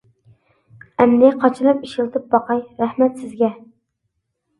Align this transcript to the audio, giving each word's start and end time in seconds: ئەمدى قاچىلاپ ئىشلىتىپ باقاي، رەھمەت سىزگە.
ئەمدى 1.03 1.27
قاچىلاپ 1.43 1.83
ئىشلىتىپ 1.87 2.25
باقاي، 2.31 2.63
رەھمەت 2.81 3.21
سىزگە. 3.21 3.51